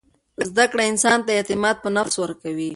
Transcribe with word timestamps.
زده 0.49 0.65
کړه 0.71 0.83
انسان 0.91 1.19
ته 1.25 1.31
اعتماد 1.37 1.75
په 1.83 1.89
نفس 1.97 2.15
ورکوي. 2.23 2.69